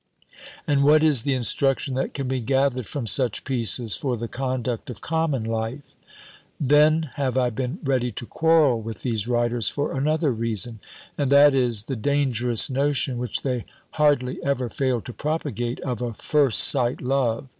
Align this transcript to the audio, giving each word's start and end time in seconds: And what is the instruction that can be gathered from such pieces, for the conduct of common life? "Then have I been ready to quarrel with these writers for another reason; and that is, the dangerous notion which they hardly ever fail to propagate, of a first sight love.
And 0.65 0.83
what 0.83 1.03
is 1.03 1.21
the 1.21 1.35
instruction 1.35 1.93
that 1.93 2.15
can 2.15 2.27
be 2.27 2.39
gathered 2.39 2.87
from 2.87 3.05
such 3.05 3.43
pieces, 3.43 3.95
for 3.95 4.17
the 4.17 4.27
conduct 4.27 4.89
of 4.89 4.99
common 4.99 5.43
life? 5.43 5.95
"Then 6.59 7.11
have 7.17 7.37
I 7.37 7.51
been 7.51 7.77
ready 7.83 8.11
to 8.13 8.25
quarrel 8.25 8.81
with 8.81 9.03
these 9.03 9.27
writers 9.27 9.69
for 9.69 9.91
another 9.95 10.31
reason; 10.31 10.79
and 11.19 11.31
that 11.31 11.53
is, 11.53 11.83
the 11.83 11.95
dangerous 11.95 12.67
notion 12.67 13.19
which 13.19 13.43
they 13.43 13.65
hardly 13.91 14.41
ever 14.43 14.69
fail 14.69 15.01
to 15.01 15.13
propagate, 15.13 15.79
of 15.81 16.01
a 16.01 16.13
first 16.13 16.61
sight 16.63 16.99
love. 16.99 17.47